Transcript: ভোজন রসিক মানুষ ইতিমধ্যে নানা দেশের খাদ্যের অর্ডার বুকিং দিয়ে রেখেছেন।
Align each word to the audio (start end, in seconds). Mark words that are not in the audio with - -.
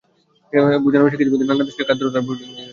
ভোজন 0.83 0.99
রসিক 1.01 1.01
মানুষ 1.09 1.13
ইতিমধ্যে 1.15 1.47
নানা 1.49 1.63
দেশের 1.67 1.85
খাদ্যের 1.87 2.05
অর্ডার 2.07 2.21
বুকিং 2.25 2.37
দিয়ে 2.37 2.47
রেখেছেন। 2.49 2.67